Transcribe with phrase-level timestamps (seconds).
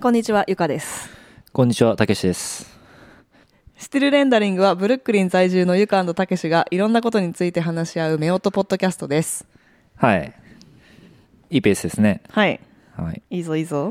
[0.00, 1.10] こんにちは、ゆかです。
[1.52, 2.78] こんにちは、たけしです。
[3.76, 9.44] Still Rendering はブルックリン在住のゆかたけしがいろんなことについて話し合う目音ポッドキャストです。
[9.96, 10.32] はい。
[11.50, 12.22] いいペースですね。
[12.30, 12.60] はい。
[12.96, 13.22] はい。
[13.28, 13.90] いいぞいいぞ。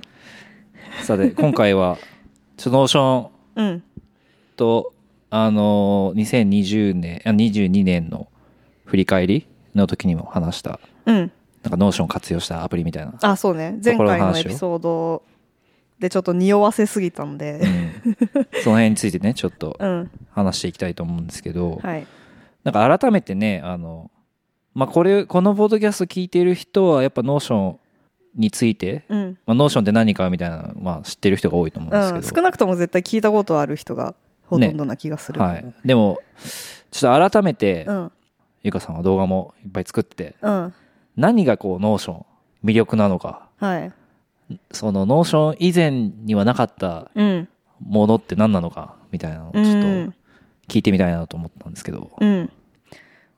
[1.03, 1.97] さて、今回は、
[2.55, 3.83] ちょっと Notion うん。
[4.55, 4.93] と、
[5.29, 8.29] あのー、2020年、あ22年の
[8.85, 9.45] 振り返り
[9.75, 11.17] の時にも話した、うん。
[11.63, 13.13] なんか Notion 活用したアプリみたいな。
[13.21, 13.77] あ、そうね。
[13.83, 15.21] 前回のエピソード
[15.99, 17.57] でちょっと匂わせすぎたんうで。
[17.57, 17.91] ん。
[18.63, 20.11] その辺についてね、ちょっとうん。
[20.31, 22.07] 話していきたいと思うんですけど、はい。
[22.63, 24.11] なんか改めてね、あの、
[24.73, 27.79] まあ、これ、このポッドキャスト聞いている人は、やっぱ Notion
[28.35, 29.37] について、うん。
[29.45, 34.13] まあ、 Notion って何かみたいな、まあ、知ってる人が多いと思うんですうん、けど、少なくとも絶対聞いたことある人が
[34.45, 35.41] ほとんどな気がする。
[35.41, 36.19] はい、でも
[36.91, 38.11] ちょっと改めて、うん。
[38.63, 40.73] ゆかさんは動画もいっぱい作ってうん。
[41.15, 42.25] 何がこう Notion
[42.63, 43.93] 魅力なのかはい。
[44.71, 47.47] その Notion 以前にはなかったうん。
[47.85, 50.15] ものって何なのかみたいなのをちょっとうん
[50.67, 52.49] 聞いてみたいなと思ったんですけど、うん。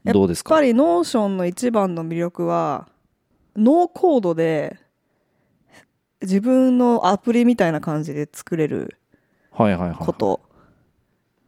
[0.03, 0.53] やっどうですか？
[0.56, 2.88] やっぱり Notion の一番の魅力は
[3.56, 4.78] ノーコードで
[6.22, 8.97] 自分のアプリみたいな感じで作れる
[9.52, 10.41] はいはいはいこと。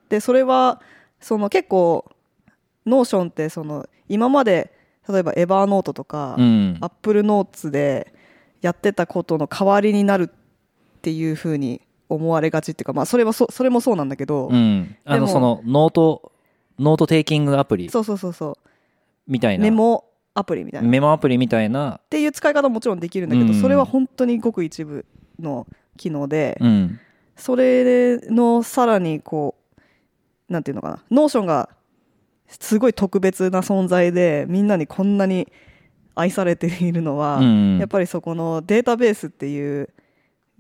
[0.09, 0.81] でそれは
[1.21, 2.11] その結構
[2.86, 4.73] Notion ってその今まで
[5.08, 8.14] 例えば Evernote とか、うん Apple Notes で
[8.62, 14.95] やってたことの代わりになるっていうふうに思われがちっていうか、まあ、それはそそれもそうなんだけど、うん。
[15.06, 16.31] あのそのノート
[16.77, 17.89] note-taking アプリ。
[17.89, 18.58] そうそうそうそ
[19.28, 19.64] みたいうな。
[19.64, 20.88] メモアプリみたいな。
[20.88, 22.00] メモアプリみたいな。
[22.04, 23.62] っていう使い方ももちろんできるんだけど、うん。
[23.62, 25.06] それは本当にごく一部
[25.39, 25.66] の
[25.98, 27.00] 機能で、うん。
[27.36, 29.56] それのさらにこ
[30.50, 31.00] うなんていうのかな。
[31.09, 31.70] Notion が
[32.48, 35.48] すごい特別な存在でみんなにこんなに
[36.16, 37.78] 愛されているのは、うん。
[37.78, 39.90] やっぱりそこのデータベースっていう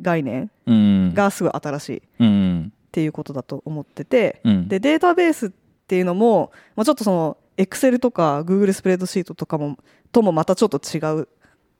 [0.01, 1.13] 概念うん。
[1.13, 2.73] がすごい新しいっうん。
[2.91, 4.67] ていうことだと思ってて、うん。
[4.67, 5.49] でデータベースっ
[5.87, 9.77] ていうのも、まあ、ちょっとその Excel とか Google スプレッドシートとかも
[10.11, 11.27] ともまたちょっと違う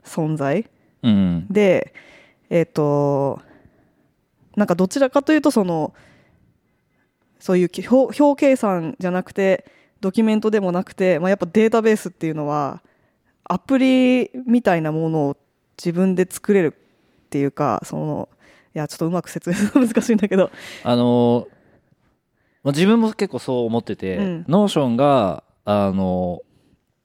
[0.04, 0.70] 存在
[1.04, 1.48] うん。
[1.50, 1.94] で
[2.50, 3.42] えっ、と
[4.56, 5.94] なんかどちらかというとその
[7.40, 9.66] そういう表表計算じゃなくて
[10.02, 12.82] ドキュメントでもなくて、まあ、やっぱデータベースっていうのは
[13.52, 15.38] アプリみたいなものを
[15.78, 16.74] 自分で作れる
[17.26, 18.30] っていうかその
[18.74, 20.50] いやちょっとうまく説明するの難しいんだけど。
[20.86, 21.50] あの
[22.64, 24.46] まあ自分も結構そう思ってて、うん。
[24.48, 26.44] Notion があの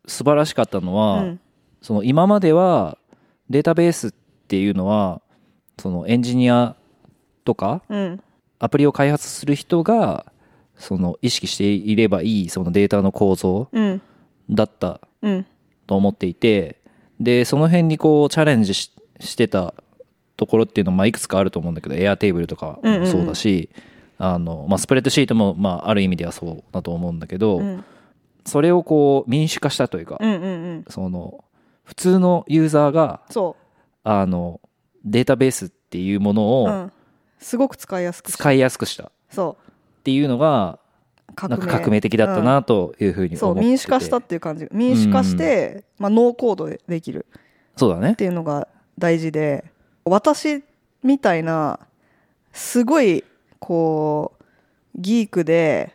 [0.06, 1.40] 素晴らしかったのは、うん。
[1.82, 2.96] その今までは
[3.50, 5.20] データベースっていうのは
[5.80, 6.76] そのエンジニア
[7.44, 8.22] とかうん。
[8.60, 10.32] アプリを開発する人が
[10.76, 14.00] その意識していればいいそのデータの構造うん。
[14.48, 15.00] だった。
[15.22, 15.46] うん
[15.86, 16.80] と思っていて
[17.20, 19.74] でその辺にこうチャレンジししてた
[20.36, 23.70] ところっていうのはまあいくつかあると思うんだけどエアテーブルとかもそうだし、
[24.19, 27.84] あのまあ、スプレッドシートもまあある意味ではそうだと思うんだけど、うん。
[28.44, 30.46] それをこう民主化したというか、うんうんう
[30.80, 30.84] ん。
[30.88, 31.44] その
[31.84, 33.56] 普通のユーザーがそ
[34.04, 34.60] あの
[35.04, 36.92] データベースっていうものう、うをん、
[37.38, 39.04] すごく使いやすくし使いやすくした。
[39.04, 39.56] っそ
[40.04, 40.85] ていうのがう
[41.36, 44.66] 革なんか革命的だったなというふうに思ってて、そう民主化したっていう感じ。
[44.72, 47.26] 民主化して、まあ、ノーコードでできる。
[47.76, 48.12] そうだね。
[48.12, 48.66] っていうのが
[48.98, 49.64] 大事で
[50.04, 50.64] 私
[51.02, 51.78] みたいな
[52.52, 53.22] すごい
[53.58, 54.44] こう
[54.96, 55.94] ギークで、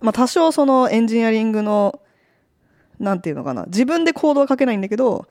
[0.00, 1.98] まあ、多少そのエンジニアリングの
[3.00, 3.64] なんていうのかな。
[3.66, 5.26] 自分でコードは書けないんだけど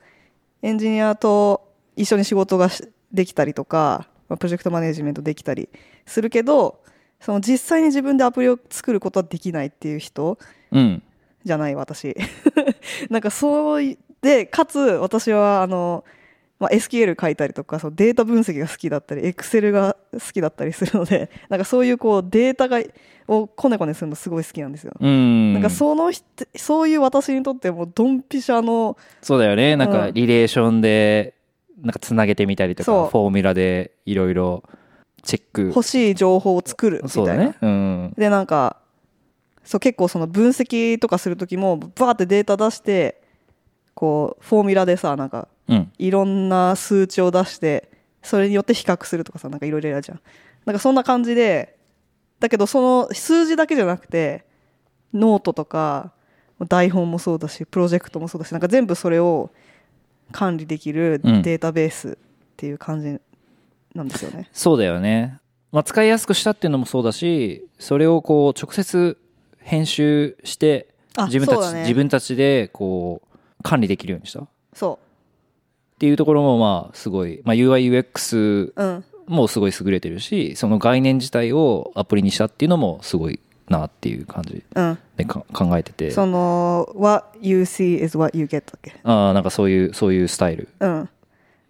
[0.62, 2.82] エンジニアと一緒に仕事がし
[3.12, 5.68] できたりとか、まあプロジェクトマネジメントできたり
[6.06, 6.80] するけど
[7.20, 10.38] その実際に自分でアプリを作ることはできないっていう人
[10.70, 11.02] うん。
[11.44, 12.16] じゃない私。
[13.10, 16.04] なんかそういでかつ私はあの、
[16.58, 22.80] まあ、SQL 書いたりとかそのデータ分析が好きだったり Excel が好きだったりするので なんかそういうこうデータが
[23.28, 25.54] をこねこねするのすごい好きなんですよ、うん。
[25.54, 26.24] なんかその人
[26.56, 29.76] そういう私にとってもうドンピシャのそうだよね。
[29.76, 30.14] なんかうん。
[30.14, 31.34] リレーションで
[31.82, 34.62] なんかつなげてみたりとかフォーミュラでいろいろ
[35.24, 35.62] チェック。
[35.68, 37.56] 欲しい情報を作るみたいうなね。
[37.60, 38.14] うん。
[38.16, 38.76] でなんか
[39.64, 43.22] そう結構その分析とかする時もバーってデータ出して
[43.94, 45.92] こうフォーミュラでさなんかうん。
[45.98, 47.90] いろんな数値を出して
[48.22, 50.20] それによって比較するとかさなんかいろいろやるじゃん。
[50.66, 51.76] なんかそんな感じで
[52.40, 54.44] だけどその数字だけじゃなくて
[55.12, 56.12] ノートとか
[56.68, 59.50] 台本もそうだしプロジェクトもそうだしなんか全部それを
[60.32, 61.42] 管理できるうん。
[61.42, 62.16] データベースっ
[62.56, 63.20] ていう感じ
[63.94, 65.38] なんですよね、そうだよね、
[65.72, 69.16] まあ、使いやすくしたっていうのもそうだしそれをこう直接
[69.58, 71.80] 編集してあ自分たち、ね。
[71.82, 74.40] 自分たちでこう管理できるようにした。
[74.40, 74.98] っそ
[75.98, 79.04] ていうところもまあすごい、まあ、UIUX ううん。
[79.26, 84.98] もうすごい優れてるしその概念自体をアプリにしたっていうのもすごいなっていう感じうん。
[85.16, 86.10] でか考えてて。
[86.10, 88.96] その What you see is what you get だっけ？
[89.04, 90.68] ああなんかそういうそういうスタイル。
[90.80, 91.08] うん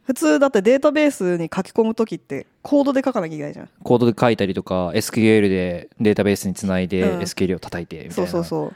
[0.04, 3.68] 普通だってデータベースに書き込む時ってコードで書かなきゃいけないじゃん。
[3.82, 7.20] コードで書いたりとか SQL でデータベースにつないでうん。
[7.20, 8.72] SQL を叩いてみたいな、そうそうそう。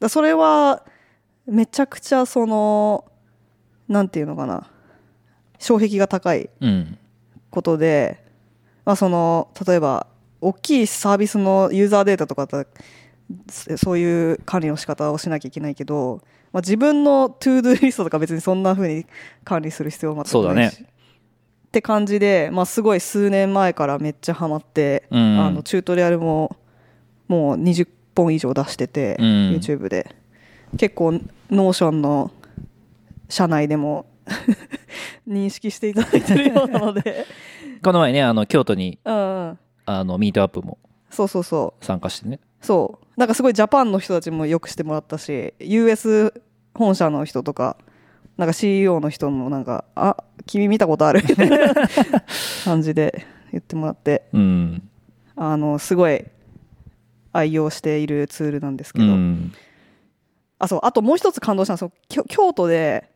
[0.00, 0.82] だそれは
[1.46, 3.04] めちゃくちゃその
[3.88, 4.68] なんていうのかな。
[5.58, 6.98] 障壁が高いうん。
[7.50, 8.24] ことで、
[8.84, 10.06] まあ、その例えば
[10.40, 12.66] 大きいサービスのユーザーデータとかだ
[13.48, 16.20] そういう管理の仕方をしなきゃいけないけど、
[16.52, 19.06] まあ、自分のトゥードゥーリストとか別にそんな風に
[19.44, 20.74] 管理する必要は全くないし。
[20.76, 20.92] そうだ
[21.72, 25.40] って感じで、まあ、すごい数年前からめっちゃハマって、うん。
[25.40, 26.54] あのチュートリアルも
[27.28, 29.24] もう20本以上出してて、うん。
[29.54, 30.14] YouTube で。
[30.76, 31.12] 結構
[31.50, 32.30] Notion の
[33.30, 34.04] 社内でも
[35.26, 37.24] 認識していただいてるようなので。
[37.82, 39.58] この前ねあの京都にうんうん。
[39.86, 40.78] あのミートアップも
[41.08, 41.84] そうそうそう。
[41.84, 42.38] 参加してね。
[42.60, 46.42] そうなんかすごいジャパンの人たちもよくしてもらったし US
[46.74, 47.76] 本社の人とか
[48.36, 50.16] なんか CEO の人もなんか「あ
[50.46, 51.58] 君見たことある」みたいな
[52.64, 54.88] 感じで言ってもらってうん。
[55.36, 56.24] あのすごい
[57.32, 59.52] 愛用しているツールなんですけど、うん。
[60.58, 63.10] あそうあともう一つ感動したのはその京京都で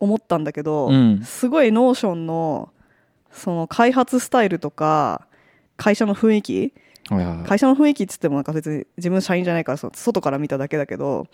[0.00, 1.22] 思ったんだけど、うん。
[1.24, 2.70] すごい Notion の
[3.30, 5.26] その開発スタイルとか
[5.76, 6.74] 会社の雰囲気
[7.46, 11.26] 会社の雰囲気っつってもなんか別に自分社員じゃないからそ外から見ただけだけど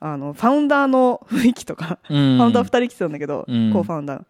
[0.00, 2.36] あのファウンダーの 雰囲気とか、うん。
[2.36, 3.72] ファウンダー2人来てたんだけど、うん。
[3.72, 4.24] コーファウンダー。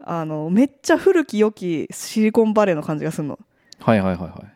[0.00, 3.38] あのめっちゃ古き良きシリコンバレーの感じがするの。
[3.80, 4.52] はいはいはいはい。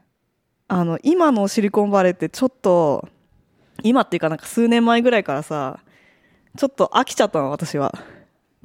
[0.69, 3.09] あの今のシリコンバレーってちょっと
[3.82, 5.81] 今っていうかなんか数年前ぐらいからさ
[6.56, 7.94] ちょっと飽きちゃったの私は。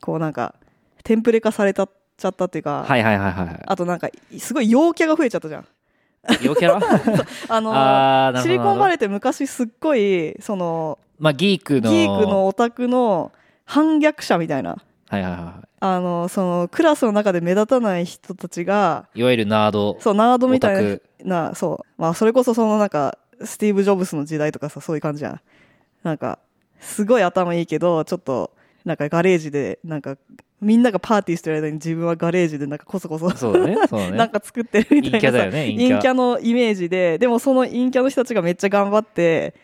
[0.02, 0.56] こうなんか
[1.04, 3.62] テンプレ化されたっちゃったっていうか、はいはいはいはいはい。
[3.66, 5.68] あとなんかすごい陽キャが増えちゃったじゃん
[6.42, 6.82] 陽キャラ？
[7.50, 13.32] あのシリコンバレーって昔すっごいそのまあギークのギークのオタクの
[13.66, 14.78] 反逆者みたいな。
[15.08, 22.02] はいはいはあのそのクラスの中で目立たない人たちがいいわゆるナードそうナードみたいなそう。
[22.02, 25.42] まあそれこそそのなんかスティーブ・ジョブスの時代とかさそういう感じじゃん。
[26.04, 26.40] なんか
[26.80, 28.52] すごい頭いいけどちょっと
[28.86, 30.18] なんかガレージでなんか
[30.62, 34.18] みんながパーティーしてる間に自分はガレージでなんかこそこそそうだねそうだね。
[34.18, 35.90] なんか作ってるみたいなさ陰キャだよね陰キャ。
[35.90, 39.56] 陰キャのイメージででもその陰キャの人たちがめっちゃ頑張って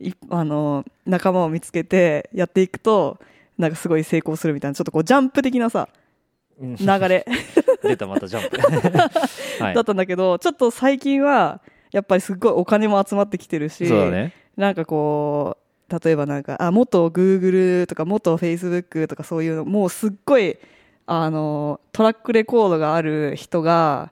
[0.00, 3.18] いあの仲間を見つけてやっていくと
[3.58, 5.88] なんかすごい成功するみたいなちょっとこうジャンプ的なさ
[6.60, 6.76] うん。
[6.76, 7.26] 流れ。
[7.82, 8.56] 出たまたジャンプ。
[9.62, 9.74] はい。
[9.74, 11.60] だったんだけどちょっと最近は
[11.92, 14.32] やっぱりすっごいお金も集まってきてるしね。
[14.56, 20.58] なんかこう例えばなんかあ元 Google とか元 Facebook とかそういうのもうすっごい
[21.06, 24.10] あのトラックレコードがある人が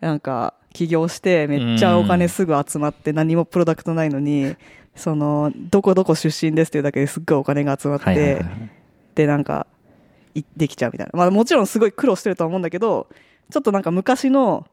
[0.00, 4.54] なんか起業してめっちゃお金すぐ集まって何もプロダクトないのに
[4.94, 8.44] そのどこどこ出身ですっていうだけですっごいお金が集まって、
[9.14, 9.66] でなんか
[10.34, 13.08] いできちゃうみたいな、まあ、もちろんすごい苦労してるとは思うんだけど
[13.50, 14.66] ちょっとなんか昔の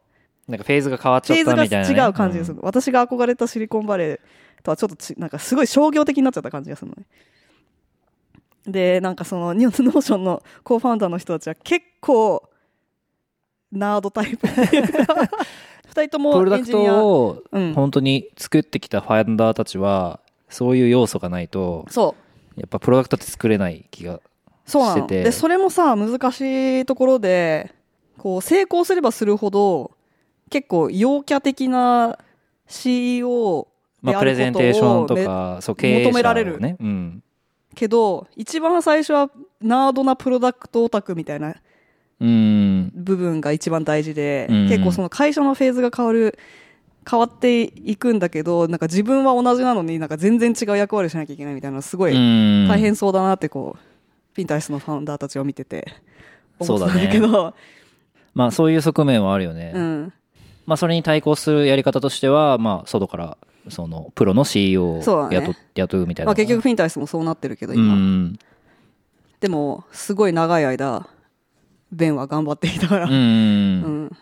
[0.48, 4.20] なんかフェーズが変わっちゃっフェーズがたみたいな、ね、違う感じでする、私が憧れたシリコンバレー
[4.66, 7.06] とはちょっとちなんかすごい商業的になっちゃった感じがするのね。
[8.66, 12.42] でなんかそのニュノーションのコーファウンダーの人たちは結構
[13.72, 14.46] ナードタイプ。
[15.88, 17.72] 二人ともプロダクトをうん。
[17.74, 22.14] 本当に作ってきたファウンダーたちはそういう要素がないとそ
[22.56, 22.60] う。
[22.60, 24.20] やっぱプロダクトって作れない気が
[24.66, 24.96] そうなの。
[24.96, 26.40] しててでそれもさ難し
[26.80, 27.72] いところで
[28.18, 29.92] こう成功すればするほど
[30.50, 32.18] 結構陽キャ的な
[32.66, 33.68] CEO
[34.12, 36.58] まあ、プレゼンテーションとかそう経営者を、ね、求められる。
[36.60, 37.22] うん。
[37.74, 41.54] けど一番最初はナードなプロダクトオタクみたいな
[42.20, 42.92] うん。
[42.94, 44.68] 部分が一番大事で、うん。
[44.68, 46.38] 結構その会社のフェーズが変わる
[47.08, 52.68] 変わっていくんだけどなんか自分は同じなのになんか全然違う役割をしなきゃいけないみたいなのすごいうん。
[52.68, 55.86] 大変そうだなってこうピンタレスのファウンダーたちを見てて
[56.58, 57.12] 思ってたんだそうだね。
[57.12, 57.54] けど
[58.34, 60.12] まあそういう側面はあるよね、うん。
[60.66, 65.46] まあそれに対抗するやり方としてはまあ外からそのプロの CEO をそうだね。
[65.46, 66.28] 雇,、雇うみたいな。
[66.28, 68.38] まあ、結局フィンタレスもそうなってるけどう今、ん。
[69.40, 71.08] でもすごい長い間
[71.92, 74.16] ベンは頑張っていたから、うん、うん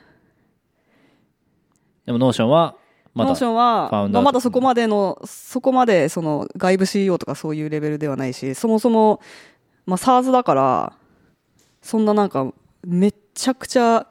[2.06, 2.76] でも Notion は
[3.14, 9.20] まだ Notion は、ファウンダーまあ、まだそこまでのそこまでその外部 CEO とかそういうレベルではないしそもそも、
[9.86, 10.92] まあ、SARS だから
[11.80, 12.52] そんななんか
[12.84, 14.08] めっちゃくちゃ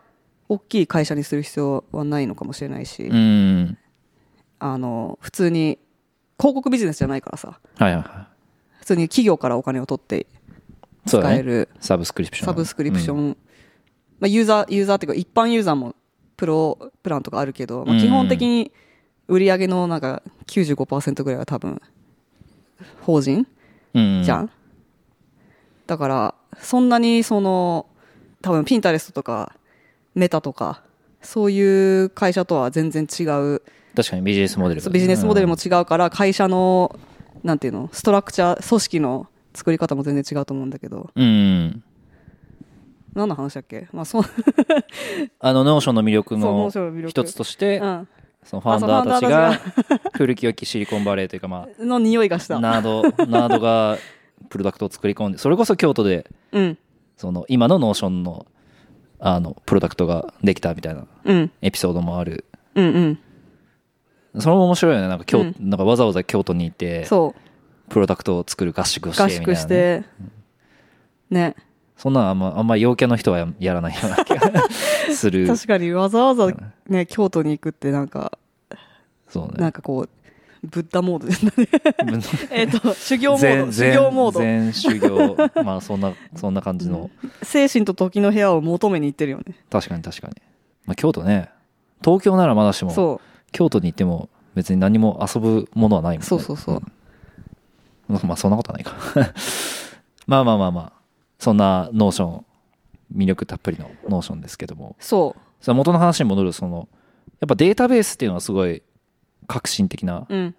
[0.47, 3.77] 大きい会社にする必要はないのかもしれないし、うん
[4.65, 5.77] あの普通に
[6.39, 7.60] 広告ビジネスじゃないからさ。
[7.77, 8.27] はいはいは
[8.79, 10.25] 普通に企業からお金を取って
[11.05, 12.48] 使えるサブスクリプション。
[12.48, 13.29] サブスクリプショうん。
[13.32, 13.38] ン
[14.20, 15.96] まあ、ユーザーユーザーっていうか一般ユーザーも
[16.38, 18.01] プロプランとかあるけど、まあ、うん。
[18.01, 18.72] 基本的に
[19.27, 21.82] 売り上げのなんか95%ぐらいは多分
[23.01, 23.46] 法人
[23.93, 24.24] うん。
[24.24, 24.50] じゃん、
[25.88, 27.86] だからそんなにその
[28.41, 29.55] 多分ピンタレストとか
[30.15, 30.84] メタとか
[31.22, 33.62] そういう会社とは全然違う
[33.95, 37.00] 確かにビジネスモデルビジネスモデルも違うから会社の
[37.43, 41.12] なんていうのストラクチャー組織の作り方も全然違うと思うんだけど。
[41.15, 41.27] うん、う
[41.65, 41.83] ん。
[43.13, 43.88] 何の話だっけ？
[43.93, 44.23] まあそう。
[45.39, 46.71] あの Notion の魅力の
[47.07, 48.07] 一つとして、うん。
[48.43, 49.59] そのファウンダーたちあが。
[50.13, 52.57] 古き良きシリコンバレーというかまの匂いがした。
[52.57, 53.97] あナードナードが
[54.50, 56.77] プロダクトを作り込んでそれこそ京都でうん。
[57.17, 58.47] その今の Notion の
[59.19, 61.51] あのプロダクトができたみたいなうん。
[61.62, 62.45] エピソードもある。
[62.75, 63.19] うんうん
[64.39, 65.07] それも面白いよね。
[65.07, 65.55] なんか京、うん。
[65.59, 67.91] なんかわざわざ京都に行ってそう。
[67.91, 70.03] プロダクトを作る合宿をして合宿して。
[71.29, 71.55] ね。
[71.97, 74.51] そんなんあんまあんま陽キャの人はややらないような気が
[75.13, 75.47] する。
[75.47, 76.47] 確かにわざわざ
[76.87, 78.37] ね京都に行くってなんか
[79.27, 79.53] そうね。
[79.57, 80.09] なんかこう
[80.63, 81.27] ブッダモード。
[81.27, 81.51] ですね
[82.51, 83.71] えっと修行モード。
[83.71, 84.39] 修行モード。
[84.39, 85.37] 全修行。
[85.63, 87.11] まあそんなそんな感じの、
[87.41, 89.55] 精神と時の部屋を求めに行ってるよね。
[89.69, 90.35] 確かに確かに、
[90.85, 91.49] まあ、京都ね。
[92.03, 93.21] 東京ならまだしもそ
[93.53, 96.25] 京都に行っても別に何も遊ぶものはないもんね。
[96.27, 96.75] そうそうそう。
[96.75, 96.81] ん。
[98.27, 98.93] まあそんなことはないか。
[100.27, 101.03] まあまあまあまあ。
[101.39, 102.45] そんな Notion
[103.15, 104.95] 魅力たっぷりの Notion ですけども。
[105.00, 106.88] そその元の話に戻るその
[107.39, 108.81] やっぱデータベースっていうのはすごい
[109.48, 110.55] 革新的なううん。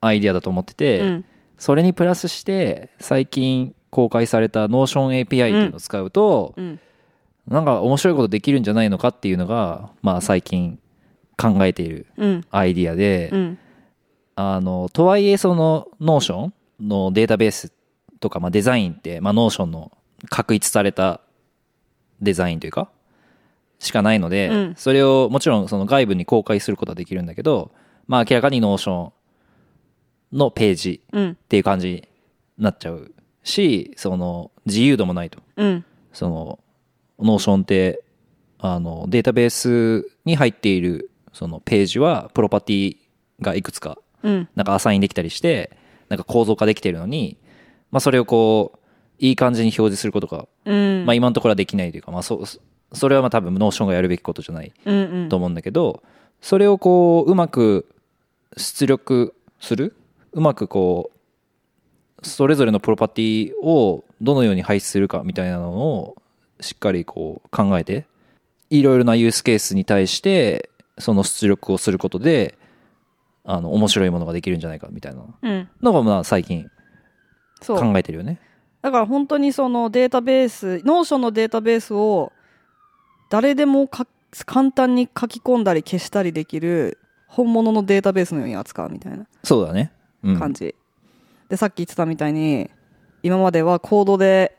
[0.00, 1.24] アイディアだと思ってて、うん。
[1.58, 6.80] それにプラスして最近公開された Notion API っていうのを使うと、うん。
[7.48, 10.78] なんか面白いことできるんじゃないのかっていうのが、まあ最近
[11.40, 12.44] 考えているうん。
[12.50, 13.58] アイディアで、うん。
[14.36, 17.72] あの、とはいえその Notion のデータベース
[18.20, 19.92] とか、まあデザインって、まあ Notion の
[20.28, 21.20] 確立された
[22.20, 22.90] デザインというか、
[23.78, 24.74] しかないので、うん。
[24.76, 27.70] それをもちろんその外部に公開することはできるんだけど、
[28.06, 29.12] まあ明らかに Notion
[30.32, 31.30] のページうん。
[31.30, 32.08] っていう感じに
[32.58, 35.38] なっちゃうし、その自由度もないと。
[35.56, 35.84] うん。
[36.12, 36.58] その、
[37.18, 38.02] Notion って、
[38.58, 42.96] あの、データベースに入っている、そのページは、プロパティ
[43.40, 44.48] がいくつか、うん。
[44.54, 45.76] なんかアサインできたりして、
[46.08, 47.38] なんか構造化できてるのに、
[47.90, 48.78] まあそれをこう、
[49.18, 51.04] いい感じに表示することが、うん。
[51.06, 52.42] まあ今のところはできないというか、まあそ、
[52.92, 54.72] それはまあ多分 Notion がやるべきことじゃない
[55.28, 56.02] と思うんだけど、
[56.40, 57.88] それをこう、うまく
[58.56, 59.96] 出力する
[60.32, 66.16] うまくこう、それぞれのプロパティをどのように配置するかみたいなのを
[66.60, 68.06] しっかりこう考えて、
[68.68, 72.58] いろいろなユースケースに対して、その出力をすることで、
[73.44, 76.68] あの、面白いものができるんじゃないかみたいなうんのがまあ最近
[77.62, 78.38] そう考えてるよね。
[78.82, 82.32] だから本当にそのデータベース、 Notion のデータベースを
[83.30, 84.06] 誰でもか
[84.46, 89.92] 簡単に書き込んだり消したりできる本物のデータベースのように扱うみたいなそうだね。
[90.22, 90.38] うん。
[90.38, 90.74] 感じ。
[91.48, 92.70] で、さっき言ってたみたいに、
[93.22, 94.56] 今まではコードで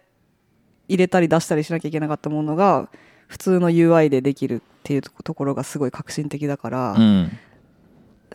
[0.88, 2.90] 入れたり出したりしなきゃいけなかったものが、
[3.32, 7.32] 普通の UI でできるっていうところがすごい革新的だから、うん。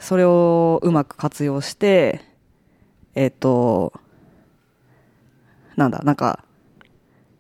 [0.00, 2.22] それをうまく活用して、
[3.14, 3.92] えっ、と、
[5.76, 6.42] なんだ、なんか、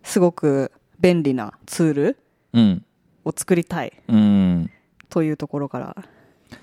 [0.02, 0.70] すごく
[1.00, 2.18] 便利なツール
[2.52, 2.84] うん。
[3.24, 4.70] を作りたいうん。
[5.08, 5.96] というところから。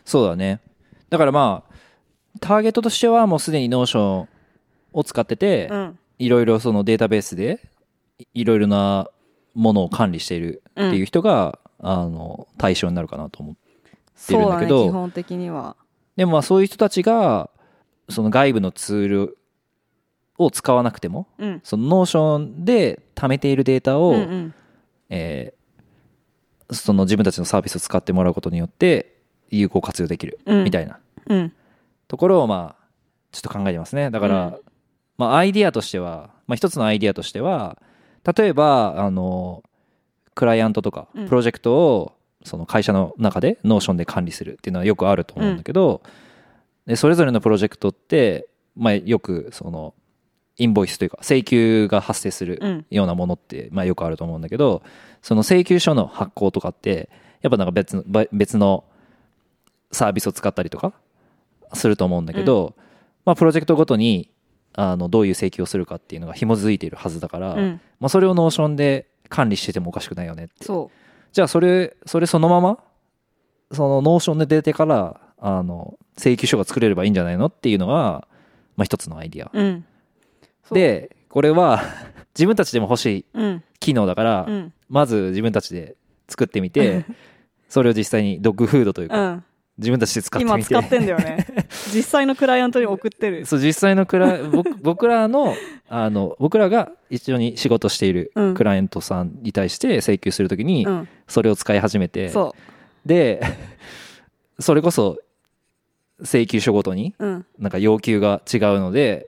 [0.06, 0.60] そうだね。
[1.10, 1.74] だからまあ、
[2.40, 4.28] ターゲットとしてはもうすでに Notion
[4.94, 6.00] を使ってて、うん。
[6.20, 7.68] いろいろそのデータベースで、
[8.20, 9.08] いいろいろな
[9.54, 13.56] ものを管理しているっていう人が、あの、対象になるかなと思う。
[14.16, 15.76] そうだね、だけど基本的には。
[16.16, 17.50] でもまあそういう人たちが、
[18.10, 19.38] その外部のツール
[20.38, 21.62] を使わなくても、うん。
[21.64, 24.54] その Notion で貯めているデータを、うんうん。
[25.10, 25.64] えー
[26.72, 29.18] その自分たちのサービスを使ってもらうことによって
[29.50, 31.54] 有効活用できるうんみたいなうん。
[32.08, 32.84] ところをまあ
[33.32, 34.60] ちょっと考えてますねだから、うん
[35.18, 37.78] まあアイディアとしては、まあ、一つのアイディアとしては
[38.26, 39.64] 例えばあの
[40.36, 42.14] クライアントとかうんプロジェクトを
[42.44, 46.02] その会社の中で Notion で管理するっていうのはよくあると思うんだけど、
[46.86, 49.94] でそれぞれのプロジェクトって、まあ、よくその
[50.58, 52.86] インボイスというか請求が発生するうん。
[52.90, 54.84] ようなものって、まあ、よくあると思うんだけど
[55.22, 57.10] その請求書の発行とかって
[57.42, 58.84] やっぱなんか別のば別の
[59.92, 60.94] サービスを使ったりとか
[61.74, 62.76] すると思うんだけど、
[63.26, 64.30] まあ、プロジェクトごとに
[64.74, 67.82] あのどういう請求をするかっていうのが紐づいているはずだから、うん。
[68.00, 70.92] まあ、それを Notion で管理しててもおかしくないよねってそ
[71.32, 72.80] じゃあそれそれそのまま
[73.72, 78.28] その Notion で出てからあの請求書が作れればいいんじゃないのっていうのが、
[78.76, 79.60] まあ、一つのアイディアう。
[79.60, 79.86] うん。
[80.72, 81.82] でこれは
[82.36, 83.64] 自分たちでも欲しいうん。
[83.80, 84.74] 機能だから、うん。
[84.90, 85.96] まず自分たちで
[86.28, 87.06] 作ってみて
[87.70, 89.44] それを実際にドッグフードというか、うん
[89.78, 91.48] 自分たちで使って今使ってんだよね。
[91.94, 93.46] 実際のクライアントに送ってる。
[93.46, 95.56] そう実際のクラ 僕僕らの
[95.90, 98.54] あの僕らが一緒に仕事しているうん。
[98.54, 101.08] クライアントさんに対して請求するときにうん。
[101.28, 102.56] それを使い始めて、そ
[103.06, 103.42] で
[104.60, 105.18] それこそ
[106.22, 107.46] 請求書ごとにううん。
[107.58, 109.28] なんか要求が違うので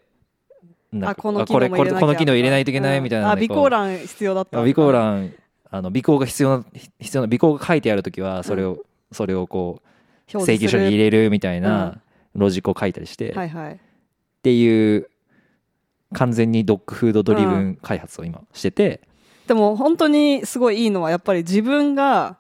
[0.92, 4.58] なんこの機能も入れないといけないみたいなうんあ備考欄必要だった。
[4.58, 5.34] 備考欄
[5.72, 6.66] あの備考が必要な
[7.00, 9.88] 必要な備考が書いてあるときはそれを、それをこう
[10.28, 12.02] 請求書に入れるみたいな
[12.34, 13.80] ロジックを書いたりして、っはいはい。
[14.44, 15.10] ていう
[16.14, 19.02] 完全に dogfood driven 開発を今してて、
[19.48, 22.38] でも本当にすごいいいのはやっぱり自分が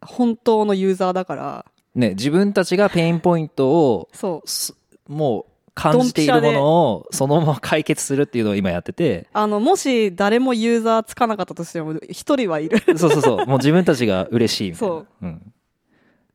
[0.00, 1.64] 本当のユーザーだから。
[1.94, 4.48] ね、自分たちが pain point をそう。
[4.48, 4.74] す
[5.06, 9.28] もう感じているものをそのまま解決するっていうのを今やってて。
[9.32, 12.78] あのもし誰もユーザーつかなかったとしても一人はいる。
[12.96, 13.46] そうそうそう。
[13.46, 14.94] もう自分たちが嬉しいみたいな。
[14.94, 15.06] そう。
[15.22, 15.52] うん、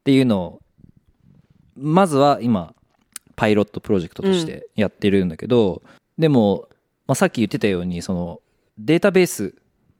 [0.07, 0.61] っていうのを
[1.75, 2.73] まずは今
[3.35, 5.83] パイロットプロジェクトとしてやってるんだけど、
[6.17, 6.69] でも、
[7.07, 8.39] まあ、さっき言ってたようにその
[8.77, 9.53] データベース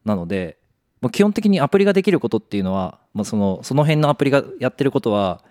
[0.05, 0.57] なので
[1.01, 5.43] もう基本的にアプリができることっていうのは、まあ、そのその辺のアプリがやってることは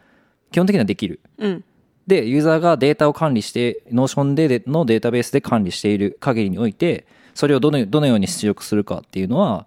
[0.52, 1.20] 基本的にはできる。
[1.36, 1.64] うん。
[2.06, 9.66] でユーザーがデータを管理して Notion でのデータベースで管理している限りにおいてそれをどのどのように出力するかっていうのは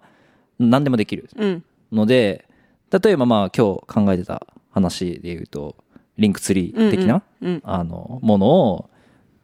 [0.58, 1.64] 何でもできるうん。
[1.92, 2.44] ので
[2.90, 5.76] 例えばまあ今日考えてた話で言うと
[6.18, 7.48] リンクツリー的な、うん。
[7.48, 7.62] うん。
[7.64, 8.90] あのものを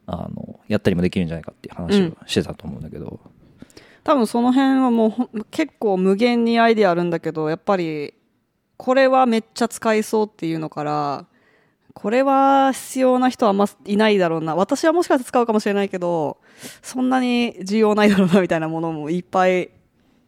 [0.05, 3.19] あのやったりもできるんじゃないかっていう話をしてたと思うんだけど、
[4.03, 8.13] 多分その辺はもう結構無限にアイデアあるんだけどやっぱり
[8.77, 11.25] これはめっちゃ使いそうっていうのから
[11.93, 14.55] これは必要な人はあんまいないだろうな。
[14.55, 16.37] 私はもしかして使うかもしれないけど
[16.81, 19.71] そんなに需要ないだろうなみたいなものもいっぱい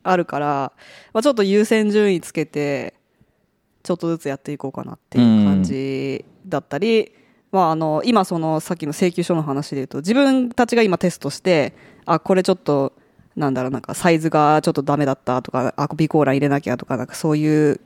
[0.03, 0.74] あるから、
[1.13, 2.96] まあ、ちょっと優先順位つけて
[3.83, 7.12] ちょっとずつやっていこうかなっていう感じだったり、
[7.51, 11.73] まあ、あの今そのさっきの請求書の話で言うと自分たちが今テストして
[12.06, 12.93] あこれちょっと
[13.36, 17.80] なんだろうなんかサイズがちょっとダメだったとかあ備考欄入れなきゃとかなんかそういう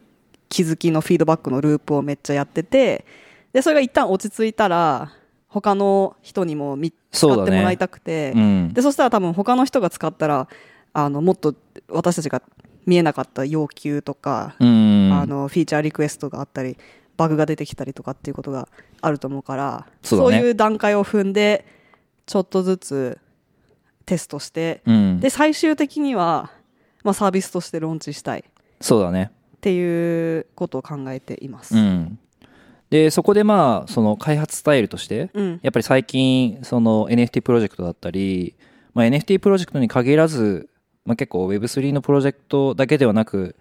[0.50, 3.06] 気づきのフィードバックのループをめっちゃやってて
[3.54, 5.12] でそれが一旦落ち着いたら
[5.48, 8.74] 他の人にもみ使ってもらいたくてうん。
[8.74, 10.48] でそしたら多分他の人が使ったら
[10.94, 11.54] あのもっと
[11.90, 12.42] 私たちが
[12.86, 16.78] 見えなかった要求とか、うんあのフィーチャーリクエストがあったり
[17.18, 18.68] バグが出てきたりとかっていうことが
[19.02, 20.44] あると思うからそうだね。
[20.44, 21.66] いう段階を踏んで
[22.26, 23.18] ちょっとずつ
[24.06, 25.20] テストして、うん。
[25.20, 26.52] で最終的には、
[27.04, 28.44] まあ、サービスとしてローンチしたい。
[28.82, 29.32] そうだね。
[29.58, 31.76] っていうことを考えています。
[31.76, 32.20] うん。
[32.90, 35.60] でそこでまあその開発スタイルとしてうん。
[35.64, 38.56] やっぱり最近その NFT プロジェクトだったり、
[38.94, 40.70] まあ、NFT プロジェクトに限らず、
[41.06, 43.56] まあ、結構 Web3 のプロジェクトだけではなく、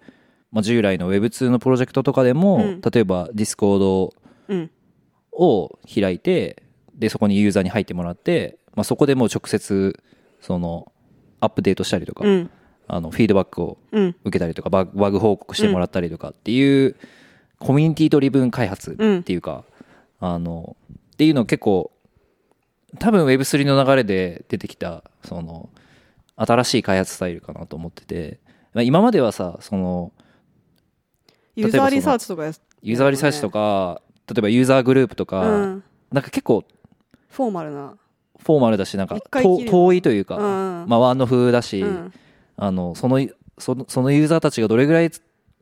[0.53, 2.81] まあ、従来の Web2 のプロジェクトとかでも、うん。
[2.81, 4.13] 例えば Discord
[4.47, 4.71] うん。
[5.31, 6.61] を開いて
[6.95, 9.99] でそこにユーザーに入ってもらって、まあ、そこでもう直接
[10.41, 10.91] その
[11.39, 12.49] アップデートしたりとか、うん。
[12.87, 14.15] あのフィードバックをうん。
[14.23, 16.95] 受けたりとかバグ報告してもらったりとかっていう、
[17.59, 19.63] コミュニティドリブン開発っていうか、
[20.19, 20.75] あの
[21.13, 21.91] っていうの結構
[22.99, 25.69] 多分 Web3 の流れで出てきたその
[26.35, 28.39] 新しい開発スタイルかなと思ってて
[28.73, 30.11] まあ今まではさその
[31.55, 36.63] ユーザーリサーチとかやユーザーリサーチとか、例えばユーザーグループとか、うん、なんか結構
[37.29, 37.95] フォーマルな、
[38.43, 40.39] フォーマルだしなんか遠遠いというか、う
[40.85, 40.89] ん。
[40.89, 42.13] まあワンの風だし、うん。
[42.57, 43.25] あのその
[43.57, 45.11] そのそのユーザーたちがどれぐらい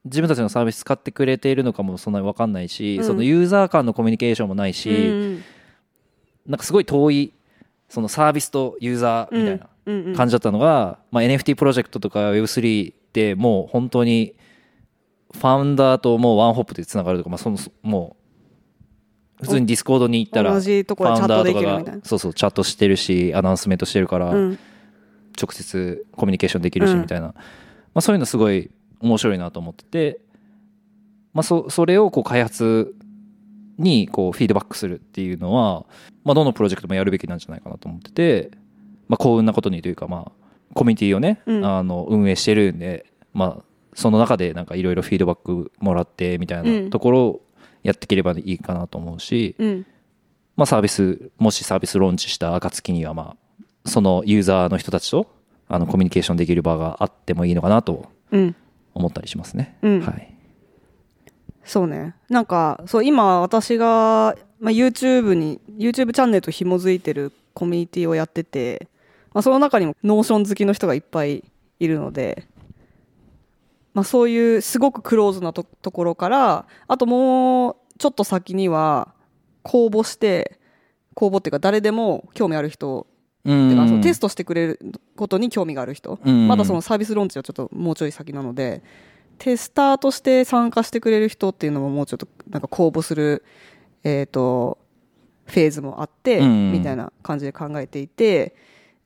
[0.05, 3.03] 自分たちのサービス使ってくれているのかもそんなに分かんないし、うん。
[3.03, 5.43] そのユーザー間のコミュニケーションもないし、うん。
[6.47, 7.33] なんかすごい遠い
[7.87, 14.33] そのサービスとユーザーみたいな感じだったのが、まあ、NFT プロジェクトとか Web3 ってもう本当に
[15.33, 18.15] ファウンダーともうワンホップでつながるとか、まあ、そのも
[19.39, 22.01] う普通に Discord に行ったら同じところでチャットできるみたいな。
[22.03, 24.59] そうそうチャットしてるし announcement してるから、うん。
[25.41, 27.33] 直接コミュニケーションできるしうんみたいな、ま
[27.95, 30.19] あ、そういうのすごい面白いなと思ってて、
[31.33, 32.93] まあ、そそれをこう開発
[33.77, 35.85] にこうフィードバックするっていうのは、
[36.23, 38.51] まあ、どのプロジェクトもやるべきなんじゃないかなと思ってて、
[39.07, 40.31] まあ、幸運なことにというか、まあ、
[40.73, 41.65] コミュニティをね、うん。
[41.65, 46.85] あの運営してるんで、まあ、その中でなんかいろいろフィードバックもらってみたいうん。
[46.85, 47.41] なところを
[47.83, 49.85] やっていければいいかなと思うし、うん。
[50.55, 55.27] まあ、サービスもしサービスローンチした暁にはまあそのユーザーの人たちと
[55.67, 58.55] あのコミュニケーションできる場があってもいいのかなとうん。
[58.93, 59.77] 思ったりしますね。
[59.81, 60.01] うん。
[60.01, 60.33] はい、
[61.63, 62.15] そうね。
[62.29, 68.87] なんかそう今私が、まあ、YouTube に YouTube チャンネルと紐づいてるコミュニティをやってて、
[69.33, 71.43] まあ、その中にも Notion 好きの人がいっぱい
[71.79, 72.45] いるので
[73.93, 79.13] まあ、そういうすごくクローズなとところからあともうちょっと先には
[79.63, 80.59] 公募して
[81.13, 83.05] 公募っていうか誰でも興味ある人
[84.01, 84.79] テストしてくれる
[85.15, 86.47] ことに興味がある人、うん。
[86.47, 88.83] まだそのサービスローンチはちょっともうちょい先なので
[89.39, 93.43] テスターとして参加してくれる人っていうのももうちょっとなんか公募する、
[94.03, 94.77] えー、と
[95.45, 96.71] フェーズもあって、うん。
[96.71, 98.55] みたいな感じで考えていて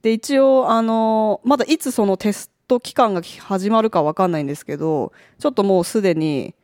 [0.02, 6.56] で一応あのまだいつそのテスト期間が始まるかわかんないんですけどちょっともうすでに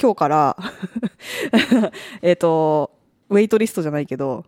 [0.00, 0.56] 今日から
[2.22, 2.90] えっと
[3.28, 4.44] waitlist じゃないけど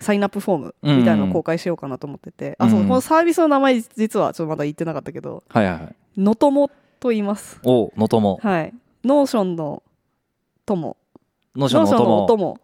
[0.00, 5.94] サインアップフォームみたいなのを公開しようかなと思ってて、あそううんこのサービスの名前実はちょっとまだ言ってなかったけどはいはいはい。
[6.16, 7.60] のともと言います。
[7.64, 8.74] おのともはい。
[9.04, 9.82] Notion の
[10.66, 10.96] 友。
[11.56, 12.60] のしょのとのおも供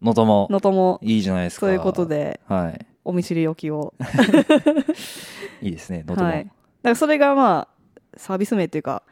[0.00, 1.66] のとものともいいじゃないですか。
[1.66, 2.40] ということで。
[2.46, 3.94] はいお見知りおきを。
[5.60, 6.50] いいですねのとも、はい、だか
[6.82, 7.68] らそれがまあ
[8.16, 9.02] サービス名っていうか、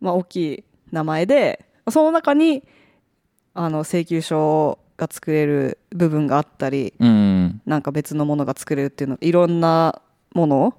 [0.00, 2.62] まあ、大きい名前でその中に
[3.54, 7.60] あの請求書が作れる部分があったりうん。
[7.66, 10.00] なんか別のものが作れるっていうのいろんな
[10.34, 10.74] もの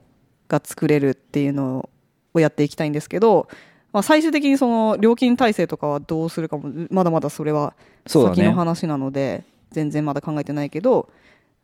[0.47, 1.89] が作れるっていうの
[2.33, 3.47] をやっていきたいんですけど、
[3.91, 7.73] まあ、最終的にその料金体制とかはどうするかもまだまだそれは
[8.05, 11.09] 先の話なので、全然まだ考えてないけど、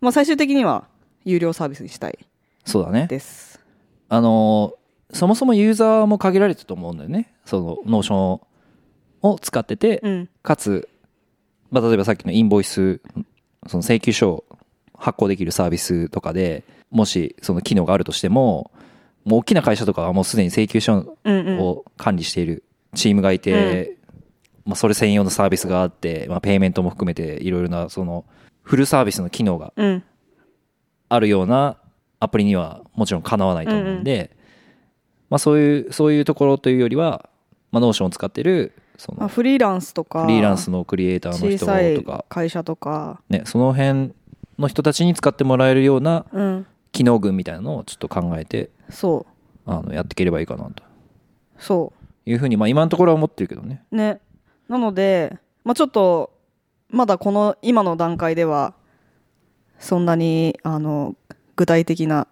[0.02, 0.88] まあ、最終的には
[1.26, 2.18] 有料サービスにしたい。
[2.66, 3.08] そうだね。
[3.08, 3.60] です。
[4.10, 4.84] あのー
[5.16, 7.32] そもそもユーザーも限られてると思うんだよね。
[7.46, 8.42] その Notion
[9.22, 10.30] を使ってて、うん。
[10.42, 10.90] かつ、
[11.70, 13.00] まあ、例えばさっきのインボイス
[13.68, 14.46] その請求書を
[14.98, 18.72] 発行できるサービスとかでもしその機能があるとしても
[19.24, 21.60] もう大きな会社とかはもうすでに請求書うんうん。
[21.60, 22.64] を管理している
[22.96, 23.98] チームがいて、
[24.66, 28.26] まあ、それ専用のサービスがあって、まあ、 payment も含めていろいろなその
[28.64, 30.04] フルサービスの機能がうん
[31.14, 31.78] あるような
[32.20, 34.36] アプリにはもちろんかなわないと思うんで、
[35.30, 37.30] まあ、そういうそういうところというよりは、
[37.72, 44.14] まあ、 Notion を使ってるそのまあ、フリーランスとかフリーランスのクリエイターの人とか、会社とか、ね、その辺
[44.60, 49.26] の人たちに使ってもらえるようなうん、機能群みたいなのをちょっと考えてそ
[49.66, 50.84] あのやっていければいいかなと。
[50.84, 50.86] う。
[51.58, 51.94] そ
[52.26, 53.84] いうふうに、まあ、今のところは思ってるけどね。
[53.92, 54.20] うね。
[54.70, 56.32] なので、まあ、ちょっと
[56.90, 58.76] まだこの今の段階では
[59.84, 61.16] そんなにあの
[61.58, 62.28] 具体的な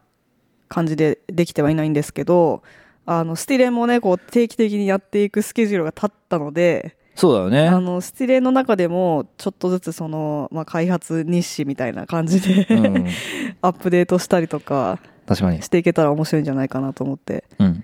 [0.69, 2.63] 感じでできてはいないんですけど
[3.05, 13.07] あのスティレンもねこう定期的にやっていくスケジュールが立ったのでそうだよねあのスティレンの中でもちょっとずつその、まあ、開発日誌みたいな感じで、うん
[13.61, 17.83] アップデートしたりとか確かにしていけたら面白いんじゃないかなと思ってうん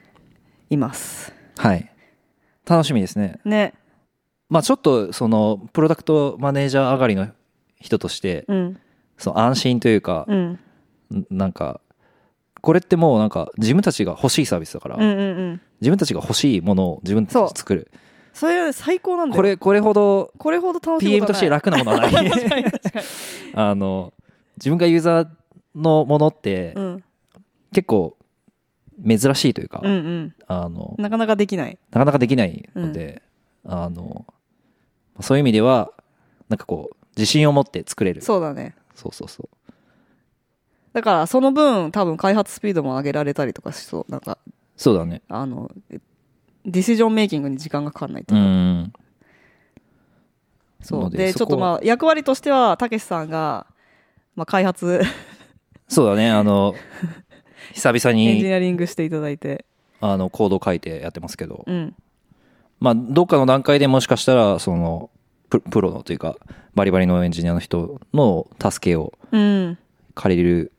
[0.70, 1.34] います。
[1.58, 1.92] はい
[2.66, 3.74] 楽しみですねね。
[4.50, 7.28] まあちょっとそのプロダクトマネージャー上がりの
[7.80, 8.80] 人としてうん。
[9.18, 10.60] その安心というか、うん。
[11.14, 11.80] んなんか
[12.62, 15.62] これってもうなんか自分たちが欲しいサービスだから、うんうんうん。
[15.82, 17.92] 自分たちが欲しいものを自分たちで作る
[18.34, 19.38] それ最高なんだよ。
[19.38, 22.32] これこれほどこれほど楽しい PM ことして楽なものはない。
[23.56, 24.14] あの
[24.58, 25.28] 自分がユーザー
[25.76, 27.04] のものってうん。
[27.74, 28.18] 結構
[29.06, 30.36] 珍しいというか、うんうん。
[30.48, 31.78] あのなかなかできない。
[31.92, 33.22] なかなかできないので、
[33.66, 34.26] あの
[35.20, 35.92] そういう意味では
[36.50, 38.76] なんかこう自信を持って作れるそうだね。
[38.98, 39.74] そうそうそう
[40.94, 44.12] だからその分多分開発スピードも上げられたりとかしそう。
[44.12, 44.40] なんか、
[44.76, 45.70] そうだねあの、
[46.66, 48.50] ディシジョンメイキングに時間がかかんないとういうか。
[48.50, 48.94] ん
[50.82, 51.12] そう。
[51.12, 53.68] で、ちょっとまあ役割としては、たけしさんが、
[54.36, 55.02] まあ開発、
[55.88, 56.74] そうだねあの
[57.74, 59.66] 久々エンジにニアリングしていただいて。
[60.00, 61.96] あのコード書いてやってますけど、うん。
[62.80, 65.12] まあどっかの段階でもしかしたらその
[65.50, 66.36] ププロのというか
[66.76, 69.78] バリバリのエンジニアの人の助けをうん。
[70.16, 70.72] 借りる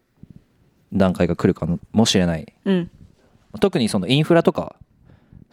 [0.93, 2.91] 段階が来るかもしれないうん。
[3.61, 4.77] 特にそのインフラとか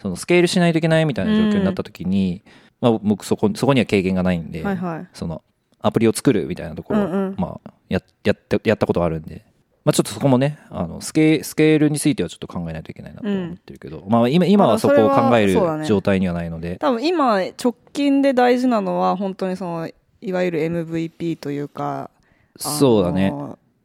[0.01, 2.43] そのスケールしないといけないみたいな状況になった時に、
[2.81, 5.07] まあ、僕そこそこには経験がないんで、はいはい。
[5.13, 5.43] その
[5.81, 9.45] アプリを作るみたいなところを、うんうんまあ、ややってやったことがあるんで、
[9.85, 15.53] まあ、ちょっとそこもねあのスケスケールについてはちょっと考えないといけないなとは思ってるけど、まあ、今今はそこを考える
[15.85, 19.89] 状態にはないので、多分今直近で大事なのは本当にその
[20.21, 22.09] いわゆる MVP というか
[22.57, 23.31] そうだね。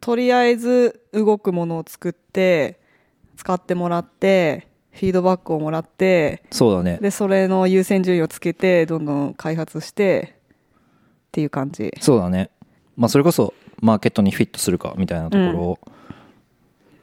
[0.00, 2.80] とりあえず動くものを作って
[3.36, 6.98] 使ってもらってフィードバックをもらってそうだね。
[7.02, 11.92] でそれの優先順位をつけてどんどん開発してっていう感じ。
[12.00, 12.48] そうだね、
[12.96, 15.78] まあ、それこそマーケットにフィットするかみたいなところを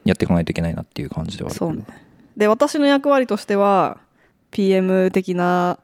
[0.05, 1.57] やっていかないといけないなっていう感じではある。
[1.57, 1.83] そうね。
[2.35, 3.99] で私の役割としては
[4.51, 5.79] PM 的な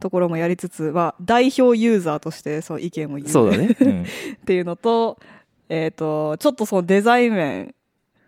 [0.00, 3.28] ところもやりつつ、まあ、代表ユーザーとしてそう意見を言う。
[3.28, 4.02] そうだね、 うん。
[4.02, 4.06] っ
[4.44, 5.18] ていうのと,、
[5.68, 7.74] えー、とちょっとそのデザイン面。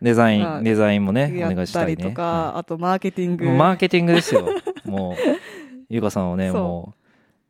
[0.02, 2.10] デザイまあンデザインもねお願いしたたいね。
[2.12, 3.48] か、あとマーケティング。
[3.50, 4.48] マーケティングですよ。
[4.84, 5.14] もう
[5.88, 7.00] ゆうかさんはねもう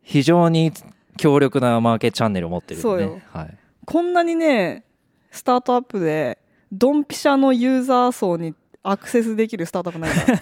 [0.02, 0.72] 非常に
[1.16, 3.22] 強力なマーケチャンネルを持ってるんでね。
[3.32, 4.84] はいこんなにね
[5.30, 6.38] スタートアップで
[6.72, 10.32] ドンピシャのユーザー層にアクセスできるスタートアップないか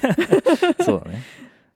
[0.78, 0.84] ら。
[0.84, 1.22] そうだね。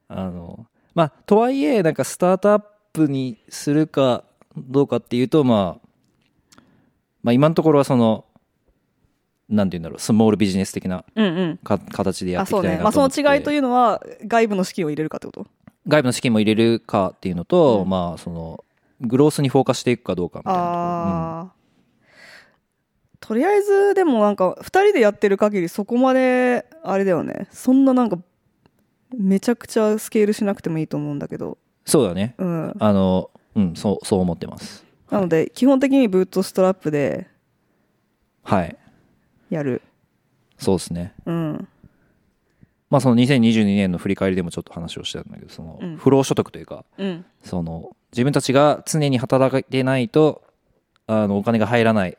[0.08, 4.24] あの、まあ、とはいえ、なんかスタートアップにするか
[4.56, 6.58] どうかっていうと、まあ、
[7.22, 8.24] まあ、今のところはその、
[9.48, 11.56] なんて言うんだろう、スモールビジネス的なうんうん。
[11.58, 12.82] か形でやっていきたいね。
[12.82, 15.46] まあその違いというのは外部の資金を入れるかってこと？
[15.86, 17.88] 外部の資金も入れるかっていうのと、うん。
[17.88, 18.64] まあ、その、
[19.00, 20.78] グロースにフォーカスしていくかどうかみたいなところ。
[20.78, 21.52] ああ、
[23.20, 28.18] とりあえずでもなんか2人でやってる限りそこまであれだよねそんななんか
[29.16, 32.34] めちゃくちゃスケールしなくてもいいと思うんだけどそうだね。
[32.38, 34.84] うんあの、うん、そう、そう思ってます。
[35.10, 37.28] なので基本的にブートストラップで
[38.42, 38.76] はい。
[39.50, 39.82] やる
[40.58, 41.14] そうですね。
[41.26, 41.68] うん
[42.90, 47.24] まあ、その2022年の振り返りでもちょっって話をしてたんだけど、そのうん、不労所得というか、うん。
[47.42, 50.42] その自分たちが常に働いてないと
[51.06, 52.16] あのお金が入らないっ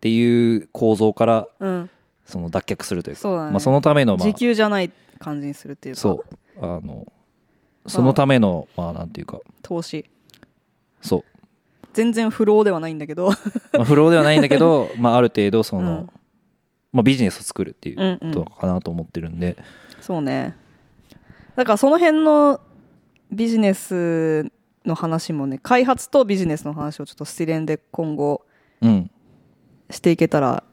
[0.00, 1.90] ていう構造からうん。
[2.24, 3.50] その脱却するというかね。
[3.52, 6.00] まあ、そのための、まあ時、給じゃない感じにするっていうか。
[6.00, 6.24] そ
[6.60, 6.64] う。
[6.64, 7.06] あの
[7.86, 9.40] そのためのまあなんていうか。
[9.62, 10.10] 投資。
[11.02, 11.24] そう、
[11.92, 13.30] 全然不労ではないんだけど。
[13.72, 16.10] まあ、不労ではないんだけど、 まあ、ある程度その、うん
[16.96, 18.34] まあ、ビジネスを作るっていううんうん。
[18.34, 19.56] ことかなと思ってるんで、
[20.00, 20.56] そうね。
[21.54, 22.60] だからその辺の
[23.30, 24.50] ビジネス
[24.86, 28.46] の話もね開発とビジネスの話をちょっとスレンで今後
[28.80, 29.10] うん。
[29.90, 30.64] していけたら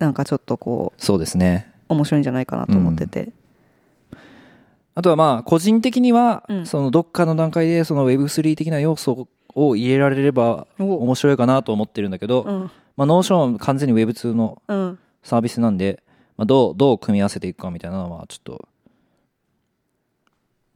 [0.00, 1.70] なんかちょっとこうそうですね。
[1.88, 3.32] 面白いんじゃないかなと思ってて、
[4.96, 6.66] あとはまあ個人的には、うん。
[6.66, 10.96] そのどっかの段階でその Web3 的な要素を入れられればお。
[11.04, 12.70] 面白いかなと思ってるんだけど、うん。
[12.96, 16.02] まあ、 Notion は完全に Web2 のうんサービスなんで、
[16.36, 18.68] まあ、どう、どう組み合わせていくかみたいなのは、ちょっと、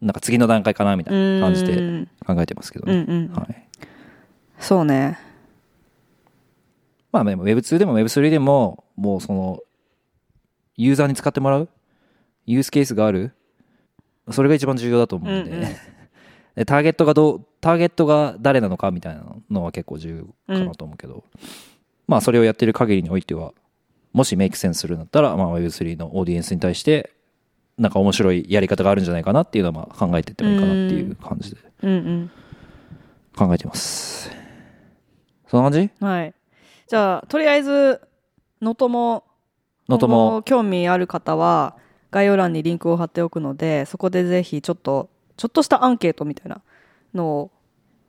[0.01, 2.09] なんか次の段階かなみたいな感じでうん。
[2.27, 2.93] 考えてますけどね。
[2.93, 3.69] うんうんはい。
[4.59, 5.19] そうね。
[7.11, 9.61] まあでも Web2 でも Web3 でも、もうその、
[10.77, 11.69] ユーザーに使ってもらう？
[12.45, 13.33] ユースケースがある？
[14.31, 15.69] それが一番重要だと思うんで、うんうん。
[16.57, 21.25] でターゲットがどう、ターゲットが誰なのかみたいなのは結構重要かなと思うけど、
[22.07, 23.53] まあそれをやってる限りにおいては、
[24.15, 27.13] もしメイクセンスするんだったら、まあ Web3 のオーディエンスに対して、
[27.77, 31.61] なんか面白いやり方があるんじゃないかなっていうのはまあ考えていってもいいかなっていう感じで。
[31.83, 32.31] うん
[33.37, 34.31] 考えてます。
[35.49, 35.91] そんな感じ？
[36.01, 36.35] うんはい。
[36.87, 38.01] じゃあとりあえず
[38.63, 39.25] のとも
[39.89, 41.77] のとも、興味ある方は
[42.13, 46.63] 概要欄にリンクを貼っておくのでそこでぜひちょっとちょっとしたアンケートみたいな
[47.13, 47.51] のを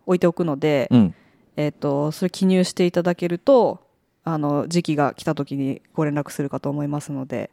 [0.06, 1.16] 置いておくので、うん。
[1.58, 3.85] えっ、とそれ記入していただけると
[4.26, 7.50] あの時期が来た時にご連絡するかと思いますので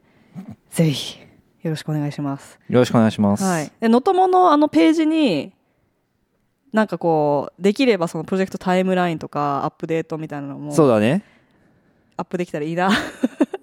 [0.71, 1.19] ぜひ
[1.63, 2.59] よろしくお願いします。
[2.67, 3.43] よろしくお願いします。
[3.43, 3.71] はい。
[3.79, 5.53] で、のとものあのページに、
[6.73, 11.23] なんかこう、できればそのプロジェクトタイムラインとかアップデートみたいなのもそうだね。
[12.17, 12.91] アップできたらいいな、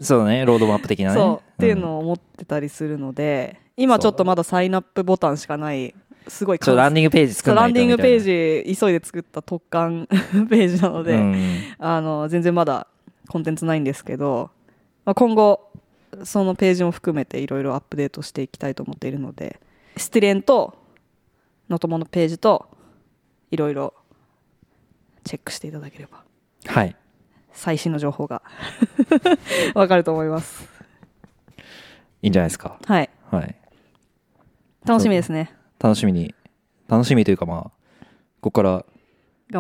[0.01, 0.47] そうだね。
[0.47, 1.15] ロードマップ的なね。
[1.15, 1.81] そうっていうを。
[1.81, 5.95] のを思ってたりするので、今ちょっとまだサインアップボタンしかない、
[6.27, 10.07] すごいちょっとランディングページ作ランディングページ急いで作った特貫
[10.49, 12.87] ページなので、うんあの全然まだ
[13.31, 14.51] コンテンツないんですけど、
[15.05, 15.71] まあ、今後
[16.25, 19.61] そのページも含めていろいろアップデートしていきたいと思っているので
[19.97, 20.77] スティレンと
[21.69, 22.67] のとものページと
[23.53, 23.95] いろいろ
[25.23, 26.25] チェックしていただければ。
[26.67, 26.97] はい。
[27.53, 28.43] 最新の情報が。
[29.75, 30.69] わかると思います。
[32.23, 32.81] いいんじゃないですか。
[32.85, 33.11] はい。
[33.31, 33.55] はい。
[34.85, 35.55] 楽しみですね。
[35.79, 36.35] 楽しみに、
[36.89, 37.63] 楽しみというかまあ、
[38.41, 38.85] ここから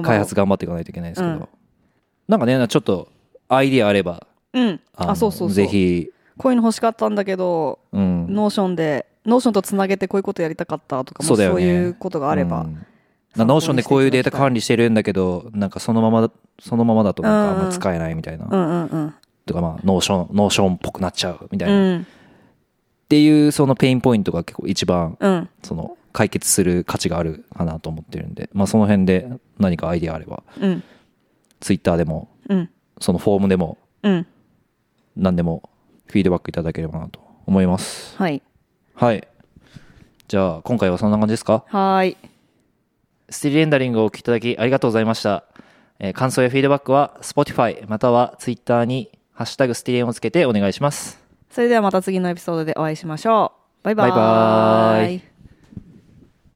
[0.02, 1.48] 開発頑張っていかないといけないですけど、うん。
[2.26, 3.08] なんかね、ちょっと
[3.52, 4.66] アイディアあれば、うん。
[4.68, 4.78] の
[5.10, 5.52] あそうそうそう。
[5.52, 6.08] ぜひ、
[6.38, 8.26] こういうの欲しかったんだけどうん。
[8.32, 11.66] Notion で Notion とつなげてこういうことやりたかったとかもそうね。
[11.66, 12.86] いうことがあれば、うん。
[13.36, 18.46] な Notion でこういうデータ管理してるんだけど、なんかそのままだ、そのままだとなんかあんま使えないみたいな。
[18.50, 19.14] うんうんうん。
[19.46, 21.74] とかまあ、 Notion、Notion っぽくなっちゃうみたいな。
[21.74, 22.06] っうん。
[23.08, 25.48] ていうその pain point が結構一番、うん。
[25.62, 30.82] その解決する価値があるかなと思ってるんで、まあその辺で何かアイディアあれば、うん。
[31.60, 34.26] ツイッターでも、うんそのフォームでも、うん
[35.16, 35.68] 何でも
[36.06, 38.16] フィードバックいただければなと思います。
[38.16, 38.42] はい
[38.94, 39.26] はい。
[40.28, 41.64] じゃあ、今回はそんな感じですか？
[41.68, 42.16] はーい
[43.28, 45.44] スティリレンダリングをお聞きいただきありがとうございました。
[45.98, 51.18] えー感想やフィードバックは Spotify または Twitter にハッシュタグスティリエンをつけてお願いします。
[51.50, 55.29] それではまた次のエピソードでお会いしましょうバイバーバイバーイ